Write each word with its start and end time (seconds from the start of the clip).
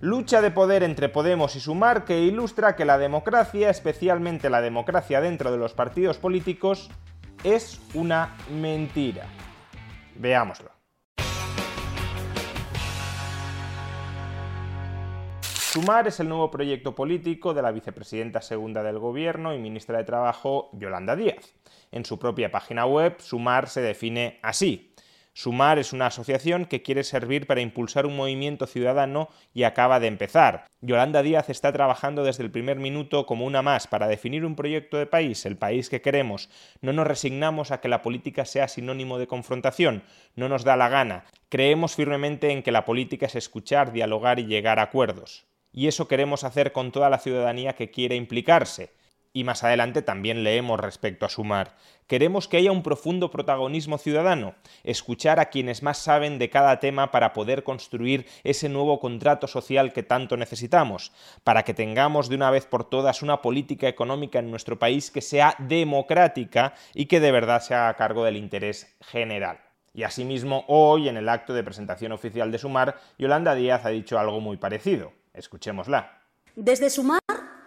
Lucha 0.00 0.42
de 0.42 0.50
poder 0.50 0.82
entre 0.82 1.08
Podemos 1.08 1.56
y 1.56 1.60
Sumar 1.60 2.04
que 2.04 2.20
ilustra 2.20 2.76
que 2.76 2.84
la 2.84 2.98
democracia, 2.98 3.70
especialmente 3.70 4.50
la 4.50 4.60
democracia 4.60 5.20
dentro 5.20 5.50
de 5.50 5.58
los 5.58 5.72
partidos 5.72 6.18
políticos, 6.18 6.90
es 7.42 7.80
una 7.94 8.36
mentira. 8.50 9.26
Veámoslo. 10.16 10.70
Sumar 15.74 16.06
es 16.06 16.20
el 16.20 16.28
nuevo 16.28 16.50
proyecto 16.52 16.94
político 16.94 17.52
de 17.52 17.62
la 17.62 17.72
vicepresidenta 17.72 18.40
segunda 18.40 18.82
del 18.84 19.00
Gobierno 19.00 19.54
y 19.54 19.58
ministra 19.58 19.98
de 19.98 20.04
Trabajo, 20.04 20.70
Yolanda 20.72 21.16
Díaz. 21.16 21.54
En 21.90 22.04
su 22.04 22.18
propia 22.18 22.50
página 22.50 22.86
web, 22.86 23.16
Sumar 23.18 23.68
se 23.68 23.80
define 23.80 24.38
así. 24.42 24.93
Sumar 25.36 25.80
es 25.80 25.92
una 25.92 26.06
asociación 26.06 26.64
que 26.64 26.82
quiere 26.82 27.02
servir 27.02 27.48
para 27.48 27.60
impulsar 27.60 28.06
un 28.06 28.14
movimiento 28.14 28.68
ciudadano 28.68 29.28
y 29.52 29.64
acaba 29.64 29.98
de 29.98 30.06
empezar. 30.06 30.66
Yolanda 30.80 31.24
Díaz 31.24 31.50
está 31.50 31.72
trabajando 31.72 32.22
desde 32.22 32.44
el 32.44 32.52
primer 32.52 32.78
minuto 32.78 33.26
como 33.26 33.44
una 33.44 33.60
más 33.60 33.88
para 33.88 34.06
definir 34.06 34.44
un 34.44 34.54
proyecto 34.54 34.96
de 34.96 35.06
país, 35.06 35.44
el 35.44 35.56
país 35.56 35.90
que 35.90 36.00
queremos. 36.00 36.50
No 36.82 36.92
nos 36.92 37.08
resignamos 37.08 37.72
a 37.72 37.80
que 37.80 37.88
la 37.88 38.00
política 38.00 38.44
sea 38.44 38.68
sinónimo 38.68 39.18
de 39.18 39.26
confrontación, 39.26 40.04
no 40.36 40.48
nos 40.48 40.62
da 40.62 40.76
la 40.76 40.88
gana. 40.88 41.24
Creemos 41.48 41.96
firmemente 41.96 42.52
en 42.52 42.62
que 42.62 42.70
la 42.70 42.84
política 42.84 43.26
es 43.26 43.34
escuchar, 43.34 43.90
dialogar 43.90 44.38
y 44.38 44.46
llegar 44.46 44.78
a 44.78 44.82
acuerdos. 44.82 45.46
Y 45.72 45.88
eso 45.88 46.06
queremos 46.06 46.44
hacer 46.44 46.70
con 46.70 46.92
toda 46.92 47.10
la 47.10 47.18
ciudadanía 47.18 47.72
que 47.72 47.90
quiere 47.90 48.14
implicarse 48.14 48.92
y 49.34 49.42
más 49.42 49.64
adelante 49.64 50.00
también 50.00 50.44
leemos 50.44 50.78
respecto 50.78 51.26
a 51.26 51.28
Sumar. 51.28 51.74
Queremos 52.06 52.46
que 52.46 52.56
haya 52.56 52.70
un 52.70 52.84
profundo 52.84 53.30
protagonismo 53.30 53.98
ciudadano, 53.98 54.54
escuchar 54.84 55.40
a 55.40 55.46
quienes 55.46 55.82
más 55.82 55.98
saben 55.98 56.38
de 56.38 56.48
cada 56.50 56.78
tema 56.78 57.10
para 57.10 57.32
poder 57.32 57.64
construir 57.64 58.26
ese 58.44 58.68
nuevo 58.68 59.00
contrato 59.00 59.48
social 59.48 59.92
que 59.92 60.04
tanto 60.04 60.36
necesitamos, 60.36 61.12
para 61.42 61.64
que 61.64 61.74
tengamos 61.74 62.28
de 62.28 62.36
una 62.36 62.50
vez 62.50 62.64
por 62.66 62.88
todas 62.88 63.22
una 63.22 63.42
política 63.42 63.88
económica 63.88 64.38
en 64.38 64.50
nuestro 64.50 64.78
país 64.78 65.10
que 65.10 65.20
sea 65.20 65.56
democrática 65.58 66.74
y 66.94 67.06
que 67.06 67.18
de 67.18 67.32
verdad 67.32 67.60
se 67.60 67.74
haga 67.74 67.94
cargo 67.94 68.24
del 68.24 68.36
interés 68.36 68.96
general. 69.00 69.58
Y 69.92 70.04
asimismo, 70.04 70.64
hoy, 70.68 71.08
en 71.08 71.16
el 71.16 71.28
acto 71.28 71.54
de 71.54 71.62
presentación 71.64 72.12
oficial 72.12 72.52
de 72.52 72.58
Sumar, 72.58 73.00
Yolanda 73.18 73.54
Díaz 73.54 73.84
ha 73.84 73.90
dicho 73.90 74.18
algo 74.18 74.40
muy 74.40 74.56
parecido. 74.56 75.12
Escuchémosla. 75.32 76.20
Desde 76.56 76.90
Sumar 76.90 77.20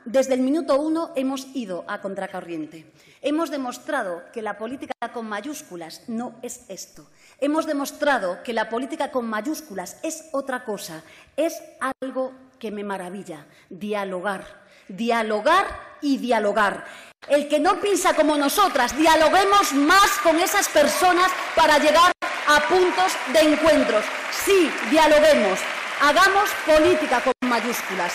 desde 0.07 0.35
el 0.35 0.39
minuto 0.39 0.79
uno 0.79 1.11
hemos 1.15 1.47
ido 1.53 1.83
a 1.87 1.99
contracorriente. 1.99 2.89
Hemos 3.21 3.51
demostrado 3.51 4.23
que 4.31 4.41
la 4.41 4.57
política 4.57 4.93
con 5.13 5.27
mayúsculas 5.27 6.03
no 6.07 6.35
es 6.41 6.61
esto. 6.69 7.05
Hemos 7.41 7.65
demostrado 7.65 8.41
que 8.41 8.53
la 8.53 8.69
política 8.69 9.11
con 9.11 9.27
mayúsculas 9.27 9.97
es 10.03 10.29
otra 10.31 10.63
cosa. 10.63 11.03
Es 11.35 11.61
algo 12.01 12.31
que 12.57 12.71
me 12.71 12.85
maravilla. 12.85 13.47
Dialogar. 13.69 14.45
Dialogar 14.87 15.65
y 16.01 16.17
dialogar. 16.17 16.85
El 17.27 17.49
que 17.49 17.59
no 17.59 17.81
piensa 17.81 18.13
como 18.13 18.37
nosotras, 18.37 18.97
dialoguemos 18.97 19.73
más 19.73 20.09
con 20.23 20.39
esas 20.39 20.69
personas 20.69 21.29
para 21.53 21.79
llegar 21.79 22.13
a 22.47 22.61
puntos 22.69 23.11
de 23.33 23.39
encuentros. 23.41 24.05
Sí, 24.45 24.71
dialoguemos. 24.89 25.59
Hagamos 26.01 26.49
política 26.65 27.21
con 27.21 27.33
mayúsculas. 27.49 28.13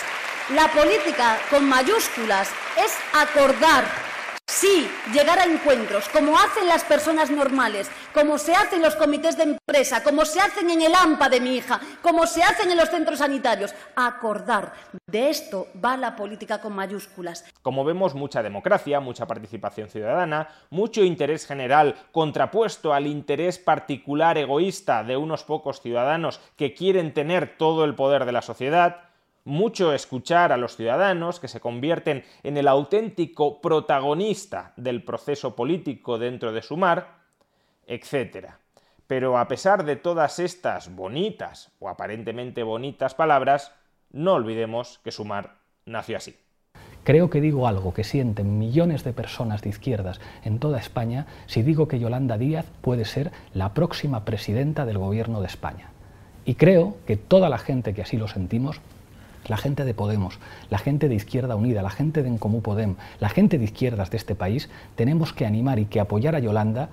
La 0.49 0.67
política 0.67 1.37
con 1.49 1.69
mayúsculas 1.69 2.51
es 2.77 2.93
acordar, 3.13 3.85
sí, 4.45 4.89
llegar 5.13 5.39
a 5.39 5.45
encuentros, 5.45 6.09
como 6.09 6.37
hacen 6.37 6.67
las 6.67 6.83
personas 6.83 7.31
normales, 7.31 7.89
como 8.13 8.37
se 8.37 8.53
hacen 8.53 8.81
los 8.81 8.97
comités 8.97 9.37
de 9.37 9.43
empresa, 9.43 10.03
como 10.03 10.25
se 10.25 10.41
hacen 10.41 10.69
en 10.69 10.81
el 10.81 10.93
AMPA 10.93 11.29
de 11.29 11.39
mi 11.39 11.55
hija, 11.55 11.79
como 12.01 12.27
se 12.27 12.43
hacen 12.43 12.69
en 12.69 12.75
los 12.75 12.89
centros 12.89 13.19
sanitarios. 13.19 13.73
Acordar. 13.95 14.73
De 15.07 15.29
esto 15.29 15.67
va 15.83 15.95
la 15.95 16.13
política 16.13 16.59
con 16.59 16.73
mayúsculas. 16.73 17.45
Como 17.61 17.85
vemos, 17.85 18.13
mucha 18.13 18.43
democracia, 18.43 18.99
mucha 18.99 19.25
participación 19.25 19.87
ciudadana, 19.87 20.49
mucho 20.71 21.05
interés 21.05 21.47
general 21.47 21.95
contrapuesto 22.11 22.93
al 22.93 23.07
interés 23.07 23.59
particular 23.59 24.37
egoísta 24.37 25.05
de 25.05 25.15
unos 25.15 25.45
pocos 25.45 25.79
ciudadanos 25.79 26.41
que 26.57 26.73
quieren 26.73 27.13
tener 27.13 27.55
todo 27.57 27.85
el 27.85 27.95
poder 27.95 28.25
de 28.25 28.33
la 28.33 28.41
sociedad 28.41 29.12
mucho 29.45 29.93
escuchar 29.93 30.51
a 30.51 30.57
los 30.57 30.75
ciudadanos 30.75 31.39
que 31.39 31.47
se 31.47 31.59
convierten 31.59 32.23
en 32.43 32.57
el 32.57 32.67
auténtico 32.67 33.61
protagonista 33.61 34.73
del 34.77 35.03
proceso 35.03 35.55
político 35.55 36.17
dentro 36.17 36.51
de 36.51 36.61
Sumar, 36.61 37.19
etc. 37.87 38.47
Pero 39.07 39.37
a 39.37 39.47
pesar 39.47 39.83
de 39.83 39.95
todas 39.95 40.39
estas 40.39 40.95
bonitas 40.95 41.71
o 41.79 41.89
aparentemente 41.89 42.63
bonitas 42.63 43.13
palabras, 43.13 43.71
no 44.11 44.33
olvidemos 44.33 44.99
que 45.03 45.11
Sumar 45.11 45.57
nació 45.85 46.17
así. 46.17 46.35
Creo 47.03 47.29
que 47.29 47.41
digo 47.41 47.67
algo 47.67 47.93
que 47.93 48.05
sienten 48.05 48.57
millones 48.57 49.03
de 49.03 49.11
personas 49.11 49.61
de 49.61 49.69
izquierdas 49.69 50.21
en 50.45 50.59
toda 50.59 50.79
España 50.79 51.27
si 51.47 51.61
digo 51.61 51.89
que 51.89 51.99
Yolanda 51.99 52.37
Díaz 52.37 52.65
puede 52.79 53.03
ser 53.03 53.31
la 53.53 53.73
próxima 53.73 54.23
presidenta 54.23 54.85
del 54.85 54.97
gobierno 54.97 55.41
de 55.41 55.47
España. 55.47 55.89
Y 56.45 56.55
creo 56.55 56.95
que 57.05 57.17
toda 57.17 57.49
la 57.49 57.57
gente 57.57 57.93
que 57.93 58.03
así 58.03 58.15
lo 58.15 58.29
sentimos 58.29 58.79
la 59.47 59.57
gente 59.57 59.85
de 59.85 59.93
Podemos, 59.93 60.39
la 60.69 60.77
gente 60.77 61.09
de 61.09 61.15
Izquierda 61.15 61.55
Unida, 61.55 61.81
la 61.81 61.89
gente 61.89 62.23
de 62.23 62.29
Encomú 62.29 62.61
Podem, 62.61 62.95
la 63.19 63.29
gente 63.29 63.57
de 63.57 63.65
izquierdas 63.65 64.09
de 64.11 64.17
este 64.17 64.35
país, 64.35 64.69
tenemos 64.95 65.33
que 65.33 65.45
animar 65.45 65.79
y 65.79 65.85
que 65.85 65.99
apoyar 65.99 66.35
a 66.35 66.39
Yolanda 66.39 66.89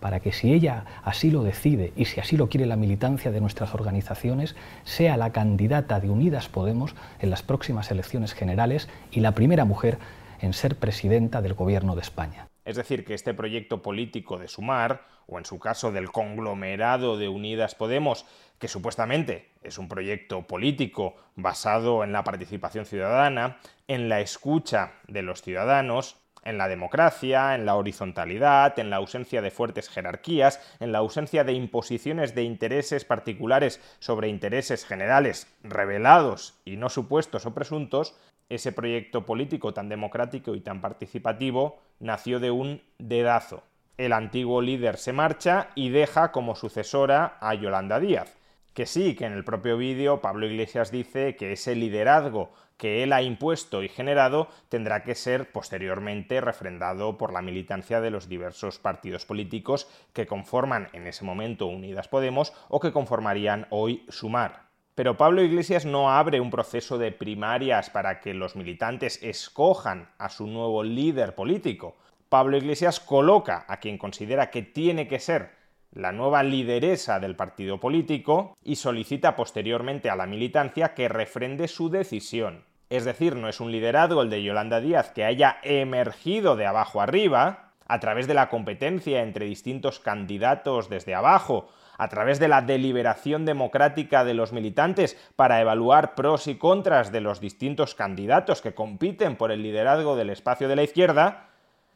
para 0.00 0.20
que 0.20 0.32
si 0.32 0.52
ella 0.52 0.84
así 1.04 1.30
lo 1.30 1.44
decide 1.44 1.92
y 1.96 2.06
si 2.06 2.20
así 2.20 2.36
lo 2.36 2.48
quiere 2.48 2.66
la 2.66 2.76
militancia 2.76 3.30
de 3.30 3.40
nuestras 3.40 3.72
organizaciones, 3.72 4.56
sea 4.84 5.16
la 5.16 5.30
candidata 5.30 6.00
de 6.00 6.10
Unidas 6.10 6.48
Podemos 6.48 6.96
en 7.20 7.30
las 7.30 7.42
próximas 7.42 7.90
elecciones 7.90 8.34
generales 8.34 8.88
y 9.12 9.20
la 9.20 9.32
primera 9.32 9.64
mujer 9.64 9.98
en 10.40 10.52
ser 10.52 10.76
presidenta 10.76 11.40
del 11.40 11.54
Gobierno 11.54 11.94
de 11.94 12.02
España. 12.02 12.51
Es 12.64 12.76
decir, 12.76 13.04
que 13.04 13.14
este 13.14 13.34
proyecto 13.34 13.82
político 13.82 14.38
de 14.38 14.48
Sumar, 14.48 15.06
o 15.26 15.38
en 15.38 15.44
su 15.44 15.58
caso 15.58 15.90
del 15.90 16.10
conglomerado 16.10 17.16
de 17.16 17.28
Unidas 17.28 17.74
Podemos, 17.74 18.24
que 18.58 18.68
supuestamente 18.68 19.50
es 19.62 19.78
un 19.78 19.88
proyecto 19.88 20.46
político 20.46 21.16
basado 21.34 22.04
en 22.04 22.12
la 22.12 22.22
participación 22.22 22.86
ciudadana, 22.86 23.58
en 23.88 24.08
la 24.08 24.20
escucha 24.20 24.94
de 25.08 25.22
los 25.22 25.42
ciudadanos, 25.42 26.21
en 26.44 26.58
la 26.58 26.68
democracia, 26.68 27.54
en 27.54 27.66
la 27.66 27.76
horizontalidad, 27.76 28.78
en 28.78 28.90
la 28.90 28.96
ausencia 28.96 29.42
de 29.42 29.50
fuertes 29.50 29.88
jerarquías, 29.88 30.60
en 30.80 30.92
la 30.92 30.98
ausencia 30.98 31.44
de 31.44 31.52
imposiciones 31.52 32.34
de 32.34 32.42
intereses 32.42 33.04
particulares 33.04 33.80
sobre 33.98 34.28
intereses 34.28 34.84
generales 34.84 35.46
revelados 35.62 36.54
y 36.64 36.76
no 36.76 36.88
supuestos 36.88 37.46
o 37.46 37.54
presuntos, 37.54 38.14
ese 38.48 38.72
proyecto 38.72 39.24
político 39.24 39.72
tan 39.72 39.88
democrático 39.88 40.54
y 40.54 40.60
tan 40.60 40.80
participativo 40.80 41.78
nació 42.00 42.38
de 42.38 42.50
un 42.50 42.82
dedazo. 42.98 43.62
El 43.96 44.12
antiguo 44.12 44.60
líder 44.60 44.96
se 44.96 45.12
marcha 45.12 45.68
y 45.74 45.90
deja 45.90 46.32
como 46.32 46.56
sucesora 46.56 47.38
a 47.40 47.54
Yolanda 47.54 48.00
Díaz. 48.00 48.36
Que 48.74 48.86
sí, 48.86 49.14
que 49.14 49.26
en 49.26 49.34
el 49.34 49.44
propio 49.44 49.76
vídeo 49.76 50.20
Pablo 50.22 50.46
Iglesias 50.46 50.90
dice 50.90 51.36
que 51.36 51.52
ese 51.52 51.74
liderazgo 51.74 52.52
que 52.82 53.04
él 53.04 53.12
ha 53.12 53.22
impuesto 53.22 53.84
y 53.84 53.88
generado 53.88 54.48
tendrá 54.68 55.04
que 55.04 55.14
ser 55.14 55.52
posteriormente 55.52 56.40
refrendado 56.40 57.16
por 57.16 57.32
la 57.32 57.40
militancia 57.40 58.00
de 58.00 58.10
los 58.10 58.28
diversos 58.28 58.80
partidos 58.80 59.24
políticos 59.24 59.88
que 60.12 60.26
conforman 60.26 60.88
en 60.92 61.06
ese 61.06 61.24
momento 61.24 61.68
Unidas 61.68 62.08
Podemos 62.08 62.52
o 62.68 62.80
que 62.80 62.90
conformarían 62.90 63.68
hoy 63.70 64.04
Sumar. 64.08 64.64
Pero 64.96 65.16
Pablo 65.16 65.44
Iglesias 65.44 65.86
no 65.86 66.10
abre 66.10 66.40
un 66.40 66.50
proceso 66.50 66.98
de 66.98 67.12
primarias 67.12 67.88
para 67.88 68.18
que 68.18 68.34
los 68.34 68.56
militantes 68.56 69.22
escojan 69.22 70.08
a 70.18 70.28
su 70.28 70.48
nuevo 70.48 70.82
líder 70.82 71.36
político. 71.36 71.94
Pablo 72.28 72.56
Iglesias 72.56 72.98
coloca 72.98 73.64
a 73.68 73.76
quien 73.76 73.96
considera 73.96 74.50
que 74.50 74.62
tiene 74.62 75.06
que 75.06 75.20
ser 75.20 75.52
la 75.92 76.10
nueva 76.10 76.42
lideresa 76.42 77.20
del 77.20 77.36
partido 77.36 77.78
político 77.78 78.56
y 78.64 78.74
solicita 78.74 79.36
posteriormente 79.36 80.10
a 80.10 80.16
la 80.16 80.26
militancia 80.26 80.94
que 80.94 81.08
refrende 81.08 81.68
su 81.68 81.88
decisión. 81.88 82.71
Es 82.92 83.06
decir, 83.06 83.36
no 83.36 83.48
es 83.48 83.58
un 83.58 83.72
liderazgo 83.72 84.20
el 84.20 84.28
de 84.28 84.42
Yolanda 84.42 84.78
Díaz 84.78 85.12
que 85.12 85.24
haya 85.24 85.56
emergido 85.62 86.56
de 86.56 86.66
abajo 86.66 87.00
arriba, 87.00 87.70
a 87.88 88.00
través 88.00 88.26
de 88.26 88.34
la 88.34 88.50
competencia 88.50 89.22
entre 89.22 89.46
distintos 89.46 89.98
candidatos 89.98 90.90
desde 90.90 91.14
abajo, 91.14 91.70
a 91.96 92.08
través 92.08 92.38
de 92.38 92.48
la 92.48 92.60
deliberación 92.60 93.46
democrática 93.46 94.24
de 94.24 94.34
los 94.34 94.52
militantes 94.52 95.16
para 95.36 95.58
evaluar 95.62 96.14
pros 96.14 96.46
y 96.48 96.56
contras 96.56 97.10
de 97.10 97.22
los 97.22 97.40
distintos 97.40 97.94
candidatos 97.94 98.60
que 98.60 98.74
compiten 98.74 99.36
por 99.36 99.52
el 99.52 99.62
liderazgo 99.62 100.14
del 100.14 100.28
espacio 100.28 100.68
de 100.68 100.76
la 100.76 100.82
izquierda, 100.82 101.48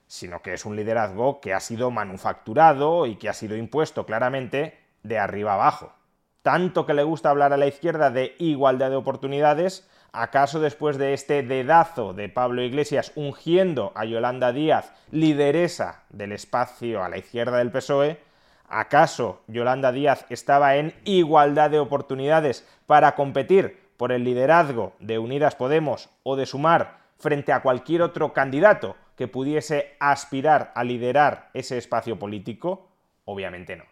sino 0.07 0.41
que 0.41 0.55
es 0.55 0.65
un 0.65 0.77
liderazgo 0.77 1.43
que 1.43 1.53
ha 1.53 1.61
sido 1.61 1.91
manufacturado 1.91 3.05
y 3.05 3.17
que 3.17 3.29
ha 3.29 3.35
sido 3.35 3.55
impuesto 3.55 4.07
claramente 4.07 4.79
de 5.03 5.19
arriba 5.19 5.53
abajo. 5.53 5.93
Tanto 6.41 6.87
que 6.87 6.95
le 6.95 7.03
gusta 7.03 7.29
hablar 7.29 7.53
a 7.53 7.59
la 7.59 7.67
izquierda 7.67 8.11
de 8.11 8.35
igualdad 8.39 8.89
de 8.89 8.97
oportunidades, 8.97 9.87
¿Acaso 10.19 10.61
después 10.61 10.97
de 10.97 11.13
este 11.13 11.43
dedazo 11.43 12.15
de 12.15 12.31
Pablo 12.31 12.63
Iglesias 12.63 13.13
ungiendo 13.17 13.93
a 13.95 14.07
Yolanda 14.07 14.51
Díaz, 14.51 14.95
lideresa 15.11 16.05
del 16.09 16.33
espacio 16.33 17.05
a 17.05 17.11
la 17.11 17.19
izquierda 17.19 17.59
del 17.59 17.71
PSOE, 17.71 18.19
¿acaso 18.67 19.43
Yolanda 19.47 19.93
Díaz 19.93 20.25
estaba 20.31 20.77
en 20.77 20.95
igualdad 21.05 21.71
de 21.71 21.81
oportunidades 21.81 22.67
para 22.87 23.15
competir 23.15 23.79
por 23.99 24.11
el 24.11 24.25
liderazgo 24.25 24.95
de 25.01 25.19
Unidas 25.19 25.55
Podemos 25.55 26.09
o 26.23 26.35
de 26.37 26.47
Sumar 26.47 26.97
frente 27.19 27.53
a 27.53 27.61
cualquier 27.61 28.01
otro 28.01 28.33
candidato 28.33 28.97
que 29.19 29.29
pudiese 29.29 29.97
aspirar 30.01 30.73
a 30.75 30.83
liderar 30.83 31.51
ese 31.53 31.77
espacio 31.77 32.19
político? 32.19 32.89
Obviamente 33.27 33.77
no. 33.77 33.85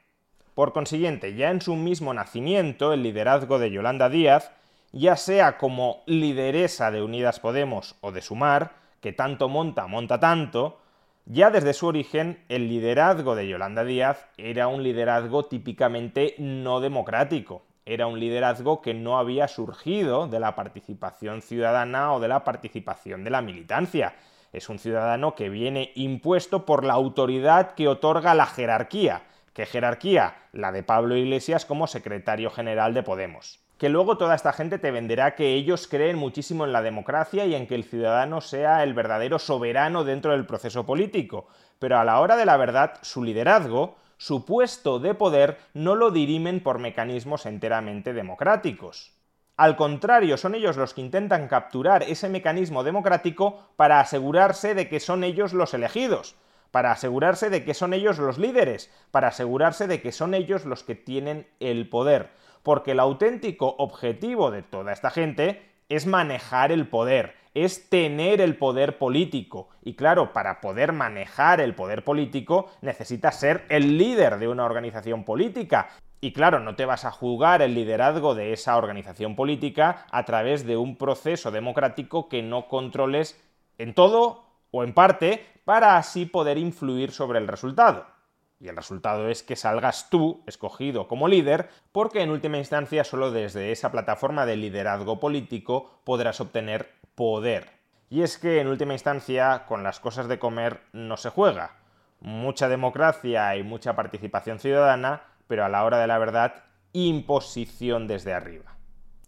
Por 0.55 0.73
consiguiente, 0.73 1.35
ya 1.35 1.51
en 1.51 1.61
su 1.61 1.77
mismo 1.77 2.15
nacimiento, 2.15 2.95
el 2.95 3.03
liderazgo 3.03 3.59
de 3.59 3.71
Yolanda 3.71 4.09
Díaz 4.09 4.53
ya 4.95 5.17
sea 5.17 5.59
como 5.59 6.05
lideresa 6.07 6.93
de 6.93 7.03
Unidas 7.03 7.41
Podemos 7.41 7.97
o 8.01 8.13
de 8.13 8.23
Sumar, 8.23 8.77
que 9.01 9.13
tanto 9.13 9.49
monta, 9.49 9.89
monta 9.89 10.21
tanto, 10.21 10.79
ya 11.27 11.51
desde 11.51 11.73
su 11.73 11.89
origen 11.89 12.45
el 12.49 12.69
liderazgo 12.69 13.35
de 13.35 13.49
Yolanda 13.49 13.83
Díaz 13.83 14.29
era 14.37 14.69
un 14.69 14.85
liderazgo 14.85 15.47
típicamente 15.47 16.37
no 16.39 16.79
democrático, 16.79 17.65
era 17.85 18.07
un 18.07 18.21
liderazgo 18.21 18.83
que 18.83 18.95
no 18.95 19.19
había 19.19 19.49
surgido 19.49 20.29
de 20.29 20.39
la 20.39 20.55
participación 20.55 21.43
ciudadana 21.43 22.13
o 22.13 22.21
de 22.21 22.29
la 22.29 22.45
participación 22.45 23.25
de 23.25 23.31
la 23.31 23.43
militancia. 23.43 24.15
Es 24.53 24.69
un 24.69 24.79
ciudadano 24.79 25.35
que 25.35 25.49
viene 25.49 25.91
impuesto 25.97 26.65
por 26.65 26.85
la 26.85 26.93
autoridad 26.93 27.73
que 27.73 27.89
otorga 27.89 28.33
la 28.35 28.47
jerarquía. 28.47 29.23
¿Qué 29.55 29.67
jerarquía? 29.67 30.37
La 30.53 30.71
de 30.71 30.85
Pablo 30.85 31.17
Iglesias 31.17 31.67
como 31.67 31.89
secretario 31.89 32.49
general 32.49 32.95
de 32.95 33.03
Podemos 33.03 33.64
que 33.85 33.91
luego 33.91 34.17
toda 34.17 34.35
esta 34.35 34.55
gente 34.55 34.79
te 34.79 34.91
venderá 34.91 35.35
que 35.35 35.53
ellos 35.53 35.87
creen 35.89 36.17
muchísimo 36.17 36.65
en 36.65 36.73
la 36.73 36.81
democracia 36.81 37.45
y 37.45 37.55
en 37.55 37.67
que 37.67 37.75
el 37.75 37.85
ciudadano 37.85 38.41
sea 38.41 38.83
el 38.83 38.95
verdadero 38.95 39.39
soberano 39.39 40.05
dentro 40.05 40.33
del 40.33 40.47
proceso 40.47 40.87
político, 40.87 41.49
pero 41.79 41.99
a 41.99 42.05
la 42.05 42.19
hora 42.21 42.37
de 42.37 42.47
la 42.47 42.57
verdad 42.57 42.95
su 43.03 43.23
liderazgo, 43.23 43.97
su 44.17 44.47
puesto 44.47 45.01
de 45.01 45.13
poder, 45.13 45.59
no 45.75 45.97
lo 45.97 46.11
dirimen 46.11 46.63
por 46.63 46.79
mecanismos 46.79 47.45
enteramente 47.45 48.15
democráticos. 48.15 49.13
Al 49.59 49.77
contrario, 49.77 50.39
son 50.39 50.55
ellos 50.55 50.79
los 50.79 50.95
que 50.95 51.03
intentan 51.03 51.47
capturar 51.47 52.05
ese 52.05 52.31
mecanismo 52.31 52.85
democrático 52.85 53.69
para 53.77 54.01
asegurarse 54.01 54.75
de 54.75 54.89
que 54.89 54.99
son 54.99 55.25
ellos 55.25 55.53
los 55.53 55.75
elegidos, 55.75 56.37
para 56.71 56.93
asegurarse 56.93 57.51
de 57.51 57.67
que 57.67 57.75
son 57.75 57.93
ellos 57.93 58.17
los 58.17 58.39
líderes, 58.39 58.91
para 59.11 59.29
asegurarse 59.29 59.87
de 59.87 60.01
que 60.01 60.11
son 60.11 60.33
ellos 60.33 60.65
los 60.65 60.85
que 60.85 60.95
tienen 60.95 61.47
el 61.61 61.91
poder 61.91 62.31
porque 62.65 62.93
el 62.93 63.01
auténtico 63.01 63.77
objetivo 63.79 64.51
de 64.51 64.63
toda 64.63 64.93
esta 64.93 65.11
gente 65.11 65.63
es 65.89 66.07
manejar 66.07 66.73
el 66.73 66.89
poder, 66.89 67.37
es 67.53 67.89
tener 67.89 68.41
el 68.41 68.57
poder 68.57 68.99
político. 68.99 69.69
Y 69.83 69.95
claro, 69.95 70.33
para 70.33 70.61
poder 70.61 70.93
manejar 70.93 71.61
el 71.61 71.75
poder 71.75 72.03
político 72.03 72.71
necesitas 72.81 73.39
ser 73.39 73.65
el 73.69 73.99
líder 73.99 74.39
de 74.39 74.49
una 74.49 74.65
organización 74.65 75.25
política. 75.25 75.91
Y 76.21 76.33
claro, 76.33 76.59
no 76.59 76.75
te 76.75 76.87
vas 76.87 77.05
a 77.05 77.11
jugar 77.11 77.61
el 77.61 77.75
liderazgo 77.75 78.35
de 78.35 78.55
esa 78.55 78.79
organización 78.79 79.37
política 79.37 80.07
a 80.11 80.25
través 80.25 80.67
de 80.67 80.79
un 80.79 80.97
proceso 80.97 81.51
democrático 81.51 82.31
que 82.31 82.43
no 82.43 82.67
controles 82.67 83.39
en 83.77 83.93
todo 83.93 84.47
o 84.71 84.83
en 84.85 84.95
parte 84.95 85.47
para 85.67 85.99
así 85.99 86.25
poder 86.25 86.57
influir 86.57 87.13
sobre 87.13 87.39
el 87.39 87.47
resultado. 87.47 88.14
Y 88.61 88.69
el 88.69 88.77
resultado 88.77 89.29
es 89.29 89.43
que 89.43 89.57
salgas 89.57 90.09
tú, 90.11 90.43
escogido 90.47 91.09
como 91.09 91.29
líder, 91.29 91.69
porque 91.93 92.23
en 92.23 92.31
última 92.31 92.59
instancia 92.59 93.05
solo 93.05 93.31
desde 93.31 93.73
esa 93.73 93.91
plataforma 93.91 94.47
de 94.47 94.57
liderazgo 94.57 95.21
político 95.21 96.01
podrás 96.05 96.41
obtener 96.41 96.91
poder. 97.15 97.71
Y 98.11 98.23
es 98.23 98.39
que 98.39 98.61
en 98.61 98.69
última 98.69 98.93
instancia 98.93 99.65
con 99.67 99.83
las 99.83 100.01
cosas 100.01 100.29
de 100.29 100.39
comer 100.39 100.81
no 100.93 101.17
se 101.17 101.31
juega. 101.31 101.77
Mucha 102.21 102.69
democracia 102.69 103.57
y 103.57 103.63
mucha 103.63 103.97
participación 103.97 104.59
ciudadana, 104.59 105.23
pero 105.49 105.65
a 105.65 105.69
la 105.69 105.85
hora 105.85 105.99
de 105.99 106.07
la 106.07 106.19
verdad, 106.19 106.65
imposición 106.93 108.07
desde 108.07 108.33
arriba. 108.33 108.77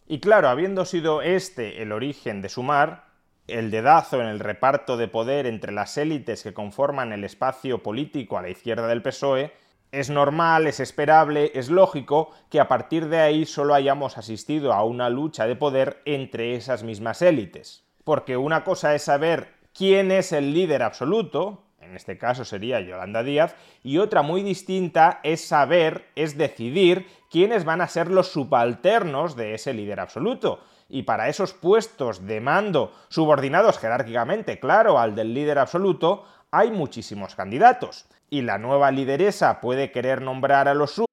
Y 0.07 0.21
claro, 0.21 0.49
habiendo 0.49 0.85
sido 0.85 1.21
este 1.21 1.83
el 1.83 1.91
origen 1.91 2.41
de 2.41 2.49
Sumar, 2.49 3.06
el 3.49 3.71
dedazo 3.71 4.21
en 4.21 4.27
el 4.27 4.41
reparto 4.41 4.97
de 4.97 5.09
poder 5.09 5.47
entre 5.47 5.73
las 5.73 5.97
élites 5.97 6.43
que 6.43 6.55
conforman 6.55 7.13
el 7.13 7.25
espacio 7.25 7.83
político 7.83 8.37
a 8.37 8.43
la 8.43 8.51
izquierda 8.51 8.87
del 8.89 9.03
PSOE, 9.03 9.53
es 9.93 10.11
normal, 10.11 10.67
es 10.67 10.81
esperable, 10.81 11.53
es 11.55 11.71
lógico 11.71 12.31
que 12.51 12.61
a 12.61 12.69
partir 12.69 13.09
de 13.09 13.21
ahí 13.21 13.47
solo 13.47 13.75
hayamos 13.75 14.19
asistido 14.19 14.73
a 14.73 14.85
una 14.85 15.09
lucha 15.09 15.47
de 15.47 15.57
poder 15.57 16.03
entre 16.05 16.55
esas 16.55 16.83
mismas 16.83 17.23
élites. 17.23 17.85
Porque 18.05 18.37
una 18.37 18.65
cosa 18.65 18.95
es 18.95 19.03
saber 19.03 19.55
quién 19.73 20.11
es 20.11 20.33
el 20.33 20.53
líder 20.53 20.83
absoluto, 20.83 21.63
en 21.81 21.95
este 21.95 22.19
caso 22.19 22.45
sería 22.45 22.81
Yolanda 22.81 23.23
Díaz, 23.23 23.55
y 23.85 23.99
otra 23.99 24.23
muy 24.23 24.43
distinta 24.43 25.21
es 25.23 25.45
saber, 25.45 26.07
es 26.17 26.37
decidir 26.37 27.07
quiénes 27.31 27.65
van 27.65 27.81
a 27.81 27.89
ser 27.89 28.11
los 28.11 28.29
subalternos 28.29 29.37
de 29.37 29.55
ese 29.55 29.73
líder 29.73 30.01
absoluto 30.01 30.61
y 30.89 31.03
para 31.03 31.29
esos 31.29 31.53
puestos 31.53 32.27
de 32.27 32.41
mando 32.41 32.93
subordinados 33.09 33.79
jerárquicamente, 33.79 34.61
claro, 34.61 34.99
al 34.99 35.15
del 35.15 35.35
líder 35.35 35.59
absoluto, 35.59 36.25
hay 36.51 36.71
muchísimos 36.71 37.35
candidatos. 37.35 38.07
Y 38.31 38.43
la 38.43 38.59
nueva 38.59 38.91
lideresa 38.91 39.61
puede 39.61 39.93
querer 39.93 40.23
nombrar 40.23 40.69
a 40.69 40.75
los 40.75 40.93
suyos. 40.93 41.07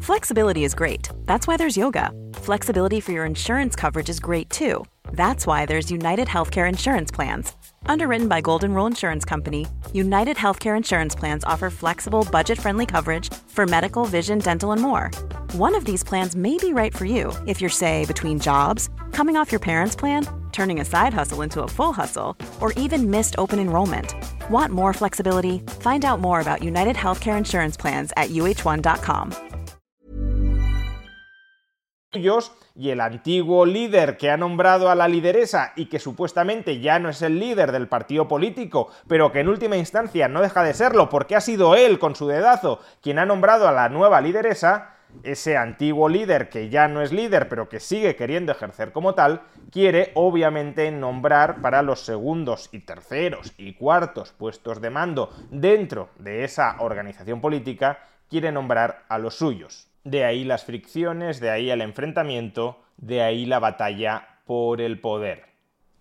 Flexibility 0.00 0.64
is 0.64 0.74
great. 0.74 1.10
That's 1.26 1.46
why 1.46 1.58
there's 1.58 1.76
yoga. 1.76 2.10
Flexibility 2.32 3.00
for 3.00 3.12
your 3.12 3.26
insurance 3.26 3.76
coverage 3.76 4.08
is 4.08 4.18
great 4.18 4.48
too. 4.48 4.84
That's 5.12 5.46
why 5.46 5.66
there's 5.66 5.90
United 5.90 6.28
Healthcare 6.28 6.68
Insurance 6.68 7.10
Plans. 7.10 7.52
Underwritten 7.86 8.28
by 8.28 8.40
Golden 8.40 8.74
Rule 8.74 8.86
Insurance 8.86 9.24
Company, 9.24 9.66
United 9.92 10.36
Healthcare 10.36 10.76
Insurance 10.76 11.14
Plans 11.14 11.44
offer 11.44 11.70
flexible, 11.70 12.26
budget 12.30 12.58
friendly 12.58 12.86
coverage 12.86 13.32
for 13.48 13.66
medical, 13.66 14.04
vision, 14.06 14.38
dental, 14.38 14.72
and 14.72 14.80
more. 14.80 15.10
One 15.54 15.74
of 15.74 15.86
these 15.86 16.04
plans 16.04 16.36
may 16.36 16.58
be 16.58 16.74
right 16.74 16.94
for 16.94 17.06
you 17.06 17.32
if 17.46 17.58
you're, 17.58 17.70
say, 17.70 18.04
between 18.04 18.38
jobs, 18.38 18.90
coming 19.12 19.38
off 19.38 19.50
your 19.50 19.60
parents' 19.60 19.96
plan, 19.96 20.26
turning 20.52 20.80
a 20.80 20.84
side 20.84 21.14
hustle 21.14 21.40
into 21.40 21.62
a 21.62 21.68
full 21.68 21.94
hustle, 21.94 22.36
or 22.60 22.72
even 22.72 23.10
missed 23.10 23.34
open 23.38 23.58
enrollment. 23.58 24.14
Want 24.50 24.74
more 24.74 24.92
flexibility? 24.92 25.60
Find 25.80 26.04
out 26.04 26.20
more 26.20 26.40
about 26.40 26.62
United 26.62 26.96
Healthcare 26.96 27.38
Insurance 27.38 27.78
Plans 27.78 28.12
at 28.18 28.28
uh1.com. 28.28 29.32
y 32.74 32.90
el 32.90 33.00
antiguo 33.00 33.64
líder 33.64 34.18
que 34.18 34.30
ha 34.30 34.36
nombrado 34.36 34.90
a 34.90 34.94
la 34.94 35.08
lideresa 35.08 35.72
y 35.76 35.86
que 35.86 35.98
supuestamente 35.98 36.80
ya 36.80 36.98
no 36.98 37.08
es 37.08 37.22
el 37.22 37.38
líder 37.38 37.72
del 37.72 37.88
partido 37.88 38.28
político, 38.28 38.88
pero 39.06 39.32
que 39.32 39.40
en 39.40 39.48
última 39.48 39.76
instancia 39.76 40.28
no 40.28 40.42
deja 40.42 40.62
de 40.62 40.74
serlo 40.74 41.08
porque 41.08 41.36
ha 41.36 41.40
sido 41.40 41.74
él 41.74 41.98
con 41.98 42.14
su 42.14 42.28
dedazo 42.28 42.80
quien 43.02 43.18
ha 43.18 43.26
nombrado 43.26 43.66
a 43.66 43.72
la 43.72 43.88
nueva 43.88 44.20
lideresa, 44.20 44.97
ese 45.22 45.56
antiguo 45.56 46.08
líder 46.08 46.48
que 46.48 46.68
ya 46.68 46.88
no 46.88 47.02
es 47.02 47.12
líder 47.12 47.48
pero 47.48 47.68
que 47.68 47.80
sigue 47.80 48.16
queriendo 48.16 48.52
ejercer 48.52 48.92
como 48.92 49.14
tal, 49.14 49.42
quiere 49.70 50.12
obviamente 50.14 50.90
nombrar 50.90 51.60
para 51.60 51.82
los 51.82 52.00
segundos 52.00 52.68
y 52.72 52.80
terceros 52.80 53.52
y 53.58 53.74
cuartos 53.74 54.32
puestos 54.32 54.80
de 54.80 54.90
mando 54.90 55.30
dentro 55.50 56.10
de 56.18 56.44
esa 56.44 56.76
organización 56.80 57.40
política, 57.40 57.98
quiere 58.28 58.52
nombrar 58.52 59.04
a 59.08 59.18
los 59.18 59.34
suyos. 59.36 59.88
De 60.04 60.24
ahí 60.24 60.44
las 60.44 60.64
fricciones, 60.64 61.40
de 61.40 61.50
ahí 61.50 61.70
el 61.70 61.80
enfrentamiento, 61.80 62.80
de 62.96 63.22
ahí 63.22 63.46
la 63.46 63.58
batalla 63.58 64.40
por 64.46 64.80
el 64.80 65.00
poder. 65.00 65.48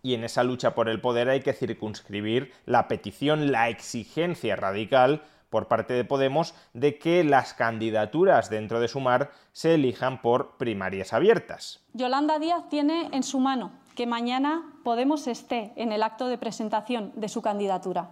Y 0.03 0.13
en 0.13 0.23
esa 0.23 0.43
lucha 0.43 0.73
por 0.73 0.87
el 0.87 1.01
poder 1.01 1.29
hay 1.29 1.41
que 1.41 1.53
circunscribir 1.53 2.53
la 2.65 2.87
petición, 2.87 3.51
la 3.51 3.69
exigencia 3.69 4.55
radical 4.55 5.23
por 5.49 5.67
parte 5.67 5.93
de 5.93 6.05
Podemos 6.05 6.53
de 6.73 6.97
que 6.97 7.23
las 7.23 7.53
candidaturas 7.53 8.49
dentro 8.49 8.79
de 8.79 8.87
Sumar 8.87 9.31
se 9.51 9.75
elijan 9.75 10.21
por 10.21 10.57
primarias 10.57 11.13
abiertas. 11.13 11.81
Yolanda 11.93 12.39
Díaz 12.39 12.69
tiene 12.69 13.09
en 13.11 13.23
su 13.23 13.39
mano 13.39 13.71
que 13.95 14.05
mañana 14.07 14.63
Podemos 14.83 15.27
esté 15.27 15.73
en 15.75 15.91
el 15.91 16.03
acto 16.03 16.27
de 16.27 16.37
presentación 16.37 17.11
de 17.15 17.27
su 17.29 17.41
candidatura. 17.41 18.11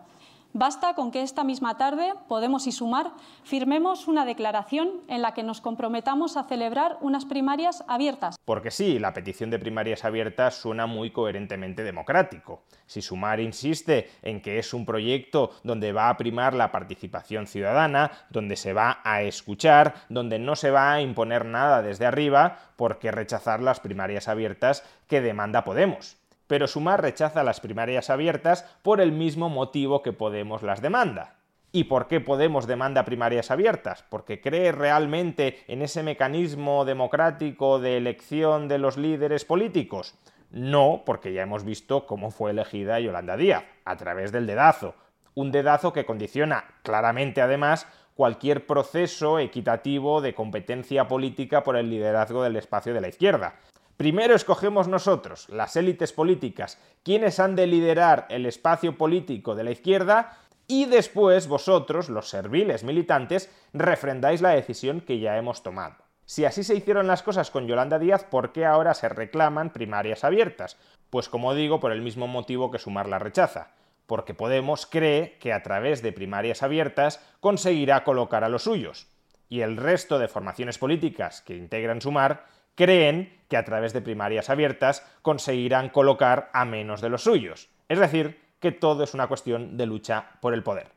Basta 0.58 0.94
con 0.94 1.12
que 1.12 1.22
esta 1.22 1.44
misma 1.44 1.76
tarde 1.76 2.14
Podemos 2.30 2.66
y 2.66 2.72
Sumar 2.72 3.12
firmemos 3.44 4.08
una 4.08 4.24
declaración 4.24 5.02
en 5.10 5.22
la 5.22 5.34
que 5.34 5.44
nos 5.44 5.60
comprometamos 5.60 6.38
a 6.38 6.46
celebrar 6.46 6.98
unas 7.02 7.26
primarias 7.26 7.84
abiertas. 7.90 8.38
Porque 8.46 8.72
sí, 8.72 8.98
la 8.98 9.14
petición 9.14 9.50
de 9.50 9.60
primarias 9.60 10.06
abiertas 10.06 10.56
suena 10.56 10.86
muy 10.86 11.12
coherentemente 11.12 11.84
democrático. 11.84 12.64
Si 12.86 13.02
Sumar 13.02 13.42
insiste 13.42 14.10
en 14.22 14.42
que 14.42 14.58
es 14.58 14.74
un 14.74 14.86
proyecto 14.86 15.52
donde 15.66 15.92
va 15.92 16.08
a 16.08 16.16
primar 16.16 16.54
la 16.54 16.72
participación 16.72 17.48
ciudadana, 17.48 18.12
donde 18.30 18.56
se 18.56 18.72
va 18.72 19.02
a 19.04 19.24
escuchar, 19.24 19.96
donde 20.08 20.40
no 20.40 20.56
se 20.56 20.72
va 20.72 20.94
a 20.94 21.02
imponer 21.02 21.44
nada 21.44 21.82
desde 21.82 22.06
arriba, 22.06 22.60
¿por 22.78 22.98
qué 22.98 23.12
rechazar 23.12 23.62
las 23.62 23.82
primarias 23.82 24.30
abiertas 24.30 24.86
que 25.10 25.20
demanda 25.20 25.66
Podemos? 25.66 26.16
Pero 26.48 26.68
Sumar 26.68 27.02
rechaza 27.02 27.44
las 27.44 27.60
primarias 27.60 28.10
abiertas 28.10 28.66
por 28.82 29.02
el 29.02 29.12
mismo 29.12 29.50
motivo 29.50 30.02
que 30.02 30.14
Podemos 30.14 30.64
las 30.64 30.82
demanda. 30.82 31.36
¿Y 31.72 31.86
por 31.86 32.08
qué 32.08 32.22
Podemos 32.22 32.68
demanda 32.68 33.04
primarias 33.04 33.52
abiertas? 33.52 34.06
¿Porque 34.10 34.40
cree 34.40 34.72
realmente 34.72 35.64
en 35.68 35.82
ese 35.82 36.04
mecanismo 36.04 36.86
democrático 36.86 37.80
de 37.80 37.98
elección 37.98 38.70
de 38.70 38.78
los 38.78 38.96
líderes 38.96 39.44
políticos? 39.44 40.16
No, 40.52 41.04
porque 41.06 41.34
ya 41.34 41.42
hemos 41.42 41.66
visto 41.66 42.06
cómo 42.06 42.32
fue 42.32 42.52
elegida 42.52 43.02
Yolanda 43.02 43.36
Díaz, 43.36 43.66
a 43.84 43.98
través 43.98 44.32
del 44.32 44.48
dedazo. 44.48 44.96
Un 45.34 45.52
dedazo 45.52 45.92
que 45.92 46.06
condiciona 46.06 46.64
claramente, 46.82 47.42
además, 47.42 47.88
cualquier 48.16 48.66
proceso 48.66 49.40
equitativo 49.40 50.22
de 50.22 50.34
competencia 50.34 51.10
política 51.10 51.64
por 51.64 51.76
el 51.76 51.90
liderazgo 51.90 52.42
del 52.42 52.56
espacio 52.56 52.94
de 52.94 53.02
la 53.02 53.10
izquierda. 53.10 53.56
Primero 53.98 54.36
escogemos 54.36 54.90
nosotros, 54.90 55.48
las 55.48 55.78
élites 55.78 56.12
políticas, 56.12 56.78
quienes 57.04 57.40
han 57.40 57.56
de 57.56 57.66
liderar 57.66 58.26
el 58.30 58.46
espacio 58.46 58.98
político 58.98 59.56
de 59.56 59.64
la 59.64 59.72
izquierda, 59.72 60.38
y 60.68 60.86
después 60.86 61.48
vosotros, 61.48 62.10
los 62.10 62.28
serviles 62.28 62.84
militantes, 62.84 63.50
refrendáis 63.72 64.42
la 64.42 64.50
decisión 64.50 65.00
que 65.00 65.20
ya 65.20 65.38
hemos 65.38 65.64
tomado. 65.64 65.96
Si 66.26 66.44
así 66.44 66.64
se 66.64 66.76
hicieron 66.76 67.08
las 67.08 67.24
cosas 67.24 67.52
con 67.52 67.68
Yolanda 67.68 67.98
Díaz, 67.98 68.26
¿por 68.26 68.52
qué 68.52 68.66
ahora 68.66 68.94
se 68.96 69.08
reclaman 69.08 69.72
primarias 69.72 70.26
abiertas? 70.26 70.78
Pues 71.10 71.30
como 71.30 71.54
digo, 71.54 71.80
por 71.80 71.94
el 71.94 72.02
mismo 72.02 72.28
motivo 72.28 72.72
que 72.72 72.80
Sumar 72.80 73.08
la 73.08 73.20
rechaza, 73.20 73.72
porque 74.08 74.34
Podemos 74.34 74.88
cree 74.88 75.38
que 75.40 75.54
a 75.54 75.64
través 75.64 76.02
de 76.02 76.12
primarias 76.12 76.64
abiertas 76.64 77.22
conseguirá 77.40 78.04
colocar 78.04 78.44
a 78.44 78.50
los 78.50 78.64
suyos, 78.64 79.08
y 79.48 79.62
el 79.62 79.78
resto 79.78 80.20
de 80.20 80.28
formaciones 80.28 80.80
políticas 80.80 81.42
que 81.42 81.56
integran 81.56 82.02
Sumar 82.02 82.55
creen 82.76 83.34
que 83.50 83.58
a 83.58 83.66
través 83.66 83.94
de 83.94 84.02
primarias 84.02 84.50
abiertas 84.50 85.06
conseguirán 85.22 85.90
colocar 85.90 86.50
a 86.54 86.66
menos 86.66 87.02
de 87.02 87.10
los 87.10 87.24
suyos. 87.24 87.70
Es 87.90 88.00
decir, 88.00 88.40
que 88.60 88.72
todo 88.72 89.04
es 89.04 89.14
una 89.14 89.28
cuestión 89.28 89.78
de 89.78 89.86
lucha 89.86 90.32
por 90.42 90.54
el 90.54 90.64
poder. 90.64 90.88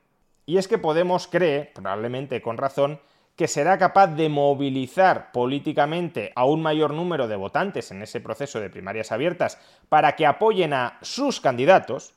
Y 0.46 0.56
es 0.56 0.68
que 0.68 0.78
Podemos 0.78 1.26
cree, 1.26 1.70
probablemente 1.74 2.40
con 2.40 2.56
razón, 2.56 3.00
que 3.36 3.46
será 3.46 3.78
capaz 3.78 4.08
de 4.08 4.28
movilizar 4.28 5.30
políticamente 5.30 6.32
a 6.34 6.44
un 6.44 6.60
mayor 6.60 6.92
número 6.92 7.28
de 7.28 7.36
votantes 7.36 7.90
en 7.92 8.02
ese 8.02 8.20
proceso 8.20 8.58
de 8.58 8.70
primarias 8.70 9.12
abiertas 9.12 9.58
para 9.88 10.16
que 10.16 10.26
apoyen 10.26 10.72
a 10.72 10.98
sus 11.02 11.40
candidatos, 11.40 12.14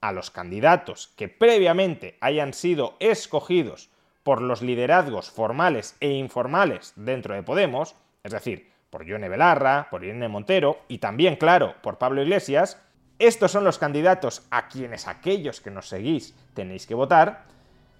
a 0.00 0.10
los 0.10 0.30
candidatos 0.30 1.12
que 1.16 1.28
previamente 1.28 2.16
hayan 2.20 2.54
sido 2.54 2.96
escogidos 2.98 3.90
por 4.24 4.42
los 4.42 4.62
liderazgos 4.62 5.30
formales 5.30 5.96
e 6.00 6.10
informales 6.10 6.92
dentro 6.96 7.34
de 7.34 7.44
Podemos, 7.44 7.94
es 8.24 8.32
decir, 8.32 8.68
por 8.90 9.04
Yone 9.04 9.28
Belarra, 9.28 9.88
por 9.90 10.04
Irene 10.04 10.28
Montero 10.28 10.80
y 10.88 10.98
también, 10.98 11.36
claro, 11.36 11.74
por 11.82 11.98
Pablo 11.98 12.22
Iglesias, 12.22 12.80
estos 13.18 13.50
son 13.50 13.64
los 13.64 13.78
candidatos 13.78 14.46
a 14.50 14.68
quienes 14.68 15.08
aquellos 15.08 15.60
que 15.60 15.70
nos 15.70 15.88
seguís 15.88 16.34
tenéis 16.54 16.86
que 16.86 16.94
votar, 16.94 17.44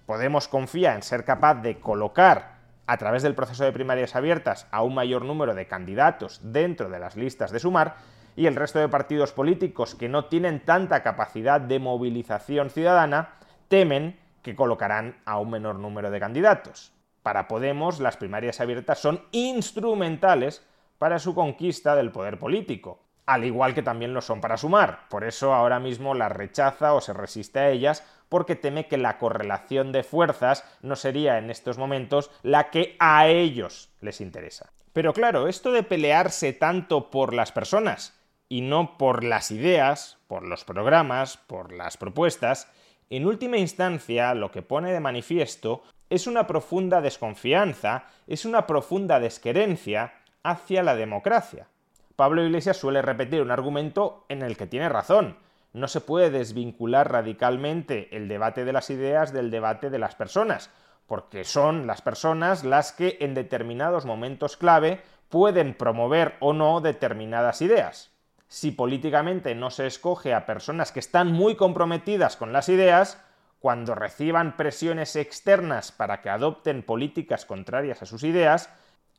Podemos 0.09 0.47
confía 0.47 0.95
en 0.95 1.03
ser 1.03 1.23
capaz 1.23 1.61
de 1.61 1.79
colocar 1.79 2.55
a 2.87 2.97
través 2.97 3.21
del 3.21 3.35
proceso 3.35 3.63
de 3.63 3.71
primarias 3.71 4.15
abiertas 4.15 4.65
a 4.71 4.81
un 4.81 4.95
mayor 4.95 5.23
número 5.23 5.53
de 5.53 5.67
candidatos 5.67 6.39
dentro 6.41 6.89
de 6.89 6.97
las 6.97 7.15
listas 7.15 7.51
de 7.51 7.59
sumar 7.59 7.97
y 8.35 8.47
el 8.47 8.55
resto 8.55 8.79
de 8.79 8.89
partidos 8.89 9.33
políticos 9.33 9.93
que 9.93 10.09
no 10.09 10.25
tienen 10.25 10.65
tanta 10.65 11.03
capacidad 11.03 11.61
de 11.61 11.77
movilización 11.77 12.71
ciudadana 12.71 13.35
temen 13.67 14.19
que 14.41 14.55
colocarán 14.55 15.21
a 15.25 15.37
un 15.37 15.51
menor 15.51 15.75
número 15.75 16.09
de 16.09 16.19
candidatos. 16.19 16.91
Para 17.21 17.47
Podemos, 17.47 17.99
las 17.99 18.17
primarias 18.17 18.61
abiertas 18.61 18.97
son 18.97 19.21
instrumentales 19.31 20.65
para 20.99 21.17
su 21.17 21.33
conquista 21.33 21.95
del 21.95 22.11
poder 22.11 22.37
político, 22.37 22.99
al 23.25 23.45
igual 23.45 23.73
que 23.73 23.81
también 23.81 24.13
lo 24.13 24.21
son 24.21 24.41
para 24.41 24.57
sumar. 24.57 25.07
Por 25.09 25.23
eso 25.23 25.53
ahora 25.53 25.79
mismo 25.79 26.13
la 26.13 26.29
rechaza 26.29 26.93
o 26.93 27.01
se 27.01 27.13
resiste 27.13 27.59
a 27.59 27.69
ellas 27.69 28.03
porque 28.27 28.55
teme 28.55 28.87
que 28.87 28.97
la 28.97 29.17
correlación 29.17 29.91
de 29.91 30.03
fuerzas 30.03 30.63
no 30.81 30.95
sería 30.95 31.39
en 31.39 31.49
estos 31.49 31.77
momentos 31.77 32.29
la 32.43 32.69
que 32.69 32.95
a 32.99 33.27
ellos 33.27 33.89
les 34.01 34.21
interesa. 34.21 34.71
Pero 34.93 35.13
claro, 35.13 35.47
esto 35.47 35.71
de 35.71 35.83
pelearse 35.83 36.53
tanto 36.53 37.09
por 37.09 37.33
las 37.33 37.51
personas 37.51 38.19
y 38.49 38.61
no 38.61 38.97
por 38.97 39.23
las 39.23 39.51
ideas, 39.51 40.17
por 40.27 40.47
los 40.47 40.65
programas, 40.65 41.37
por 41.37 41.71
las 41.71 41.97
propuestas, 41.97 42.71
en 43.09 43.25
última 43.25 43.57
instancia 43.57 44.33
lo 44.33 44.51
que 44.51 44.61
pone 44.61 44.91
de 44.91 44.99
manifiesto 44.99 45.83
es 46.09 46.27
una 46.27 46.47
profunda 46.47 47.01
desconfianza, 47.01 48.05
es 48.27 48.45
una 48.45 48.65
profunda 48.65 49.19
desquerencia 49.19 50.13
hacia 50.49 50.83
la 50.83 50.95
democracia. 50.95 51.67
Pablo 52.15 52.43
Iglesias 52.43 52.77
suele 52.77 53.01
repetir 53.01 53.41
un 53.41 53.51
argumento 53.51 54.25
en 54.29 54.41
el 54.41 54.57
que 54.57 54.67
tiene 54.67 54.89
razón. 54.89 55.37
No 55.71 55.87
se 55.87 56.01
puede 56.01 56.31
desvincular 56.31 57.11
radicalmente 57.11 58.15
el 58.15 58.27
debate 58.27 58.65
de 58.65 58.73
las 58.73 58.89
ideas 58.89 59.31
del 59.31 59.51
debate 59.51 59.89
de 59.89 59.99
las 59.99 60.15
personas, 60.15 60.71
porque 61.07 61.43
son 61.43 61.87
las 61.87 62.01
personas 62.01 62.63
las 62.63 62.91
que 62.91 63.17
en 63.21 63.33
determinados 63.35 64.05
momentos 64.05 64.57
clave 64.57 65.01
pueden 65.29 65.75
promover 65.75 66.35
o 66.39 66.53
no 66.53 66.81
determinadas 66.81 67.61
ideas. 67.61 68.11
Si 68.47 68.71
políticamente 68.71 69.53
no 69.53 69.69
se 69.69 69.85
escoge 69.85 70.33
a 70.33 70.45
personas 70.45 70.91
que 70.91 70.99
están 70.99 71.31
muy 71.31 71.55
comprometidas 71.55 72.35
con 72.35 72.51
las 72.51 72.67
ideas, 72.67 73.23
cuando 73.59 73.93
reciban 73.93 74.57
presiones 74.57 75.15
externas 75.15 75.91
para 75.91 76.21
que 76.21 76.29
adopten 76.29 76.81
políticas 76.81 77.45
contrarias 77.45 78.01
a 78.01 78.05
sus 78.05 78.23
ideas, 78.23 78.69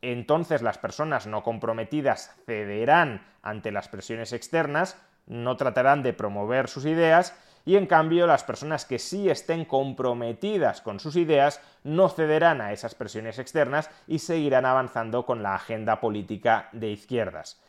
entonces 0.01 0.61
las 0.61 0.77
personas 0.77 1.27
no 1.27 1.43
comprometidas 1.43 2.35
cederán 2.45 3.25
ante 3.41 3.71
las 3.71 3.87
presiones 3.87 4.33
externas, 4.33 4.97
no 5.27 5.57
tratarán 5.57 6.03
de 6.03 6.13
promover 6.13 6.67
sus 6.67 6.85
ideas 6.85 7.35
y 7.65 7.75
en 7.75 7.85
cambio 7.85 8.25
las 8.27 8.43
personas 8.43 8.85
que 8.85 8.99
sí 8.99 9.29
estén 9.29 9.65
comprometidas 9.65 10.81
con 10.81 10.99
sus 10.99 11.15
ideas 11.15 11.61
no 11.83 12.09
cederán 12.09 12.61
a 12.61 12.73
esas 12.73 12.95
presiones 12.95 13.39
externas 13.39 13.89
y 14.07 14.19
seguirán 14.19 14.65
avanzando 14.65 15.25
con 15.25 15.43
la 15.43 15.55
agenda 15.55 15.99
política 15.99 16.69
de 16.71 16.89
izquierdas. 16.89 17.61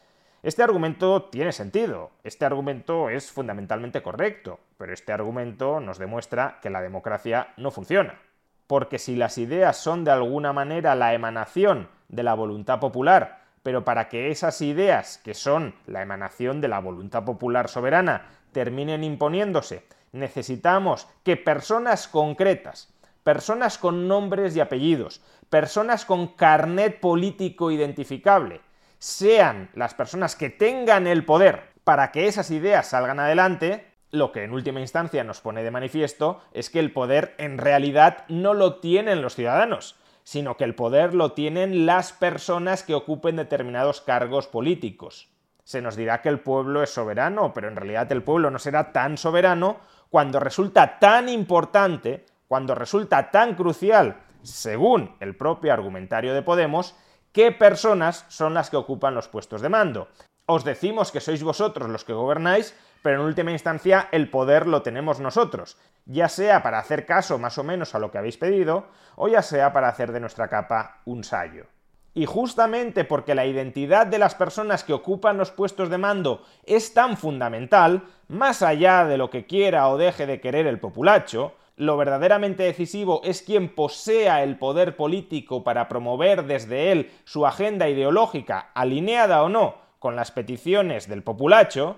Este 0.43 0.62
argumento 0.62 1.25
tiene 1.25 1.53
sentido, 1.53 2.11
este 2.25 2.45
argumento 2.45 3.11
es 3.11 3.31
fundamentalmente 3.31 4.03
correcto, 4.03 4.59
pero 4.77 4.93
este 4.93 5.12
argumento 5.12 5.79
nos 5.79 5.99
demuestra 5.99 6.59
que 6.61 6.71
la 6.71 6.81
democracia 6.81 7.55
no 7.57 7.71
funciona. 7.71 8.21
Porque 8.67 8.99
si 8.99 9.15
las 9.15 9.39
ideas 9.39 9.77
son 9.77 10.03
de 10.03 10.11
alguna 10.11 10.53
manera 10.53 10.97
la 10.97 11.15
emanación 11.15 11.89
de 12.12 12.23
la 12.23 12.35
voluntad 12.35 12.78
popular, 12.78 13.42
pero 13.64 13.85
para 13.85 14.09
que 14.09 14.31
esas 14.31 14.61
ideas, 14.61 15.19
que 15.19 15.35
son 15.35 15.75
la 15.87 16.02
emanación 16.02 16.61
de 16.61 16.69
la 16.69 16.78
voluntad 16.78 17.25
popular 17.25 17.69
soberana, 17.69 18.28
terminen 18.52 19.02
imponiéndose, 19.02 19.85
necesitamos 20.12 21.09
que 21.25 21.37
personas 21.37 22.07
concretas, 22.07 22.92
personas 23.25 23.78
con 23.78 24.07
nombres 24.07 24.54
y 24.54 24.61
apellidos, 24.61 25.23
personas 25.49 26.04
con 26.04 26.28
carnet 26.28 27.00
político 27.00 27.71
identificable, 27.71 28.61
sean 28.99 29.71
las 29.75 29.95
personas 29.95 30.37
que 30.37 30.50
tengan 30.50 31.07
el 31.07 31.25
poder 31.25 31.73
para 31.85 32.12
que 32.12 32.26
esas 32.26 32.50
ideas 32.50 32.88
salgan 32.88 33.21
adelante, 33.21 33.87
lo 34.11 34.31
que 34.31 34.45
en 34.45 34.52
última 34.52 34.81
instancia 34.81 35.25
nos 35.25 35.40
pone 35.40 35.62
de 35.62 35.71
manifiesto 35.71 36.42
es 36.52 36.69
que 36.69 36.78
el 36.78 36.92
poder 36.92 37.35
en 37.38 37.59
realidad 37.59 38.25
no 38.28 38.54
lo 38.54 38.76
tienen 38.81 39.23
los 39.23 39.35
ciudadanos, 39.35 39.97
sino 40.25 40.57
que 40.57 40.64
el 40.64 40.75
poder 40.75 41.14
lo 41.14 41.33
tienen 41.33 41.87
las 41.87 42.12
personas 42.12 42.83
que 42.83 42.95
ocupen 42.95 43.37
determinados 43.37 44.00
cargos 44.00 44.47
políticos. 44.47 45.29
Se 45.64 45.81
nos 45.81 45.97
dirá 45.97 46.23
que 46.23 46.29
el 46.29 46.41
pueblo 46.41 46.83
es 46.83 46.91
soberano, 46.91 47.52
pero 47.55 47.69
en 47.69 47.76
realidad 47.76 48.11
el 48.12 48.23
pueblo 48.23 48.50
no 48.50 48.59
será 48.59 48.93
tan 48.93 49.17
soberano 49.17 49.79
cuando 50.11 50.41
resulta 50.41 50.99
tan 50.99 51.29
importante, 51.29 52.26
cuando 52.49 52.75
resulta 52.75 53.31
tan 53.31 53.55
crucial, 53.55 54.19
según 54.43 55.17
el 55.21 55.37
propio 55.37 55.73
argumentario 55.73 56.35
de 56.35 56.43
Podemos, 56.43 56.95
qué 57.33 57.52
personas 57.52 58.26
son 58.29 58.55
las 58.55 58.71
que 58.71 58.76
ocupan 58.76 59.14
los 59.14 59.29
puestos 59.29 59.62
de 59.62 59.69
mando. 59.69 60.09
Os 60.47 60.64
decimos 60.64 61.12
que 61.12 61.21
sois 61.21 61.43
vosotros 61.43 61.88
los 61.88 62.05
que 62.05 62.12
gobernáis, 62.12 62.76
pero 63.02 63.21
en 63.21 63.26
última 63.26 63.50
instancia 63.50 64.09
el 64.12 64.30
poder 64.30 64.66
lo 64.66 64.82
tenemos 64.82 65.21
nosotros, 65.21 65.76
ya 66.06 66.28
sea 66.28 66.62
para 66.62 66.78
hacer 66.78 67.04
caso 67.04 67.38
más 67.38 67.59
o 67.59 67.64
menos 67.64 67.94
a 67.94 67.99
lo 67.99 68.11
que 68.11 68.18
habéis 68.18 68.38
pedido, 68.38 68.87
o 69.16 69.28
ya 69.28 69.42
sea 69.42 69.73
para 69.73 69.88
hacer 69.88 70.12
de 70.12 70.21
nuestra 70.21 70.49
capa 70.49 71.02
un 71.04 71.25
sallo. 71.25 71.66
Y 72.14 72.26
justamente 72.26 73.04
porque 73.04 73.35
la 73.35 73.47
identidad 73.47 74.06
de 74.06 74.18
las 74.18 74.35
personas 74.35 74.85
que 74.85 74.92
ocupan 74.92 75.38
los 75.38 75.50
puestos 75.50 75.88
de 75.88 75.99
mando 75.99 76.44
es 76.64 76.92
tan 76.92 77.16
fundamental, 77.16 78.04
más 78.28 78.62
allá 78.62 79.04
de 79.06 79.16
lo 79.16 79.30
que 79.30 79.47
quiera 79.47 79.88
o 79.88 79.97
deje 79.97 80.26
de 80.26 80.40
querer 80.40 80.66
el 80.66 80.78
populacho, 80.78 81.54
lo 81.76 81.97
verdaderamente 81.97 82.64
decisivo 82.64 83.23
es 83.25 83.40
quien 83.40 83.75
posea 83.75 84.42
el 84.42 84.59
poder 84.59 84.94
político 84.94 85.64
para 85.64 85.88
promover 85.88 86.44
desde 86.44 86.92
él 86.92 87.11
su 87.25 87.47
agenda 87.47 87.88
ideológica, 87.88 88.71
alineada 88.75 89.42
o 89.42 89.49
no 89.49 89.76
con 89.99 90.14
las 90.14 90.32
peticiones 90.32 91.09
del 91.09 91.23
populacho, 91.23 91.97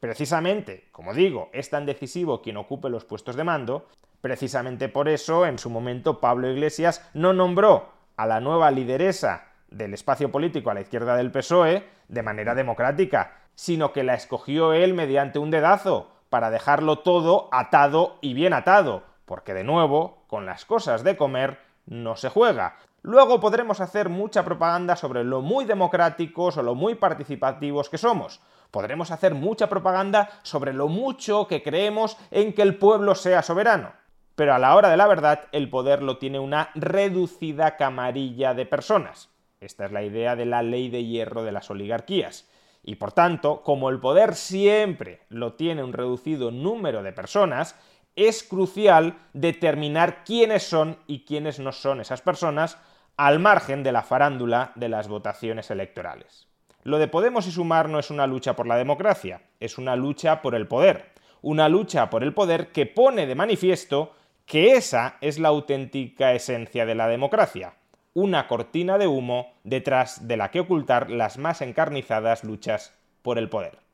precisamente, 0.00 0.88
como 0.92 1.14
digo, 1.14 1.50
es 1.52 1.70
tan 1.70 1.86
decisivo 1.86 2.42
quien 2.42 2.56
ocupe 2.56 2.88
los 2.88 3.04
puestos 3.04 3.36
de 3.36 3.44
mando, 3.44 3.88
precisamente 4.20 4.88
por 4.88 5.08
eso 5.08 5.46
en 5.46 5.58
su 5.58 5.70
momento 5.70 6.20
Pablo 6.20 6.50
Iglesias 6.50 7.08
no 7.14 7.32
nombró 7.32 7.90
a 8.16 8.26
la 8.26 8.40
nueva 8.40 8.70
lideresa 8.70 9.52
del 9.70 9.94
espacio 9.94 10.30
político 10.30 10.70
a 10.70 10.74
la 10.74 10.80
izquierda 10.80 11.16
del 11.16 11.30
PSOE 11.30 11.84
de 12.08 12.22
manera 12.22 12.54
democrática, 12.54 13.36
sino 13.54 13.92
que 13.92 14.04
la 14.04 14.14
escogió 14.14 14.72
él 14.72 14.94
mediante 14.94 15.38
un 15.38 15.50
dedazo, 15.50 16.12
para 16.28 16.50
dejarlo 16.50 16.98
todo 16.98 17.48
atado 17.52 18.18
y 18.20 18.34
bien 18.34 18.52
atado, 18.52 19.04
porque 19.24 19.54
de 19.54 19.64
nuevo, 19.64 20.24
con 20.26 20.44
las 20.44 20.64
cosas 20.64 21.04
de 21.04 21.16
comer 21.16 21.58
no 21.86 22.16
se 22.16 22.28
juega. 22.28 22.76
Luego 23.06 23.38
podremos 23.38 23.80
hacer 23.80 24.08
mucha 24.08 24.44
propaganda 24.44 24.96
sobre 24.96 25.22
lo 25.22 25.40
muy 25.40 25.64
democráticos 25.64 26.56
o 26.56 26.62
lo 26.64 26.74
muy 26.74 26.96
participativos 26.96 27.88
que 27.88 27.98
somos. 27.98 28.40
Podremos 28.72 29.12
hacer 29.12 29.32
mucha 29.32 29.68
propaganda 29.68 30.28
sobre 30.42 30.72
lo 30.72 30.88
mucho 30.88 31.46
que 31.46 31.62
creemos 31.62 32.16
en 32.32 32.52
que 32.52 32.62
el 32.62 32.78
pueblo 32.78 33.14
sea 33.14 33.44
soberano. 33.44 33.92
Pero 34.34 34.54
a 34.54 34.58
la 34.58 34.74
hora 34.74 34.88
de 34.88 34.96
la 34.96 35.06
verdad, 35.06 35.44
el 35.52 35.70
poder 35.70 36.02
lo 36.02 36.18
tiene 36.18 36.40
una 36.40 36.70
reducida 36.74 37.76
camarilla 37.76 38.54
de 38.54 38.66
personas. 38.66 39.30
Esta 39.60 39.84
es 39.84 39.92
la 39.92 40.02
idea 40.02 40.34
de 40.34 40.46
la 40.46 40.64
ley 40.64 40.88
de 40.88 41.04
hierro 41.04 41.44
de 41.44 41.52
las 41.52 41.70
oligarquías. 41.70 42.50
Y 42.82 42.96
por 42.96 43.12
tanto, 43.12 43.62
como 43.62 43.88
el 43.88 44.00
poder 44.00 44.34
siempre 44.34 45.20
lo 45.28 45.52
tiene 45.52 45.84
un 45.84 45.92
reducido 45.92 46.50
número 46.50 47.04
de 47.04 47.12
personas, 47.12 47.78
es 48.16 48.42
crucial 48.42 49.16
determinar 49.32 50.24
quiénes 50.24 50.64
son 50.64 50.98
y 51.06 51.24
quiénes 51.24 51.60
no 51.60 51.70
son 51.70 52.00
esas 52.00 52.20
personas 52.20 52.78
al 53.16 53.38
margen 53.38 53.82
de 53.82 53.92
la 53.92 54.02
farándula 54.02 54.72
de 54.74 54.88
las 54.88 55.08
votaciones 55.08 55.70
electorales. 55.70 56.48
Lo 56.82 56.98
de 56.98 57.08
Podemos 57.08 57.46
y 57.46 57.50
Sumar 57.50 57.88
no 57.88 57.98
es 57.98 58.10
una 58.10 58.26
lucha 58.26 58.54
por 58.54 58.66
la 58.66 58.76
democracia, 58.76 59.42
es 59.58 59.78
una 59.78 59.96
lucha 59.96 60.42
por 60.42 60.54
el 60.54 60.68
poder, 60.68 61.12
una 61.40 61.68
lucha 61.68 62.10
por 62.10 62.22
el 62.22 62.34
poder 62.34 62.72
que 62.72 62.86
pone 62.86 63.26
de 63.26 63.34
manifiesto 63.34 64.14
que 64.44 64.74
esa 64.74 65.16
es 65.20 65.38
la 65.38 65.48
auténtica 65.48 66.32
esencia 66.32 66.86
de 66.86 66.94
la 66.94 67.08
democracia, 67.08 67.74
una 68.14 68.46
cortina 68.46 68.98
de 68.98 69.06
humo 69.06 69.54
detrás 69.64 70.28
de 70.28 70.36
la 70.36 70.50
que 70.50 70.60
ocultar 70.60 71.10
las 71.10 71.38
más 71.38 71.62
encarnizadas 71.62 72.44
luchas 72.44 72.94
por 73.22 73.38
el 73.38 73.48
poder. 73.48 73.85